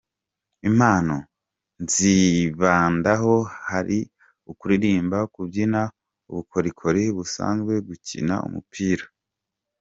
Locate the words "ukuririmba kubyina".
4.51-5.81